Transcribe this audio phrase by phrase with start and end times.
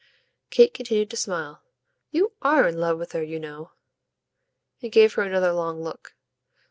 [0.49, 1.61] Kate continued to smile.
[2.09, 3.73] "You ARE in love with her, you know."
[4.77, 6.15] He gave her another long look.